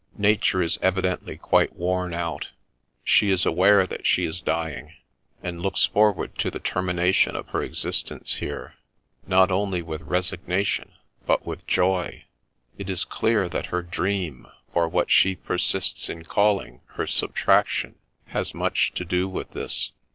Nature 0.17 0.63
is 0.63 0.79
evidently 0.81 1.37
quite 1.37 1.73
worn 1.75 2.11
out; 2.11 2.47
she 3.03 3.29
is 3.29 3.45
aware 3.45 3.85
that 3.85 4.07
she 4.07 4.23
is 4.23 4.41
dying, 4.41 4.93
and 5.43 5.61
looks 5.61 5.85
forward 5.85 6.35
to 6.39 6.49
the 6.49 6.57
termination 6.59 7.35
of 7.35 7.49
her 7.49 7.61
exist 7.61 8.09
ence 8.09 8.37
here, 8.37 8.73
not 9.27 9.51
only 9.51 9.79
with 9.83 10.01
resignation 10.01 10.91
but 11.27 11.45
with 11.45 11.67
joy. 11.67 12.25
It 12.79 12.89
is 12.89 13.05
clear 13.05 13.47
that 13.49 13.67
her 13.67 13.83
dream, 13.83 14.47
or 14.73 14.89
what 14.89 15.11
she 15.11 15.35
persists 15.35 16.09
in 16.09 16.23
calling 16.23 16.81
her" 16.95 17.05
subtraction," 17.21 17.93
has 18.29 18.55
much 18.55 18.93
to 18.95 19.05
do 19.05 19.29
with 19.29 19.51
this. 19.51 19.91